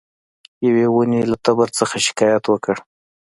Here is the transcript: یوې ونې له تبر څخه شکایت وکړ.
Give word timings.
یوې 0.67 0.85
ونې 0.91 1.21
له 1.31 1.35
تبر 1.45 1.67
څخه 1.79 1.95
شکایت 2.07 2.43
وکړ. 2.47 2.75